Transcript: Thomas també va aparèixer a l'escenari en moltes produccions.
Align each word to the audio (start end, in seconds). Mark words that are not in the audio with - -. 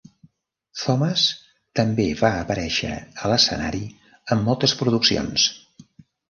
Thomas 0.83 1.25
també 1.79 2.05
va 2.21 2.31
aparèixer 2.37 2.89
a 3.27 3.31
l'escenari 3.33 3.83
en 4.37 4.43
moltes 4.49 4.75
produccions. 4.81 5.47